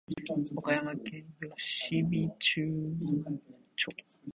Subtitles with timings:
[0.55, 1.23] 岡山県
[1.55, 2.65] 吉備中
[3.03, 3.39] 央
[3.75, 3.91] 町